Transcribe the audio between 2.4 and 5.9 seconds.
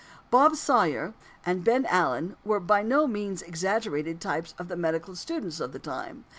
were by no means exaggerated types of the medical students of the